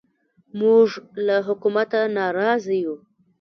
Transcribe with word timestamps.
موږ 0.59 0.87
له 1.25 1.35
حکومته 1.47 1.99
نارازه 2.17 2.75
یو 2.83 2.95